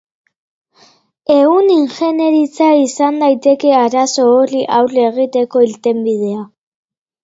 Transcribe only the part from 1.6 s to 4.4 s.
ingeniaritza izan daiteke arazo